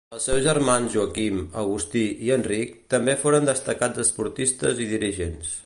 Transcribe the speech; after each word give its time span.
Els 0.17 0.23
seus 0.27 0.39
germans 0.45 0.93
Joaquim, 0.93 1.43
Agustí 1.63 2.03
i 2.29 2.33
Enric 2.37 2.73
també 2.95 3.17
foren 3.27 3.47
destacats 3.51 4.05
esportistes 4.07 4.83
i 4.87 4.93
dirigents. 4.97 5.57